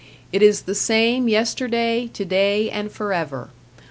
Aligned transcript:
It 0.31 0.41
is 0.41 0.63
the 0.63 0.73
same 0.73 1.27
yesterday, 1.29 2.09
today 2.11 2.71
and 2.71 2.91
forever. 2.91 3.51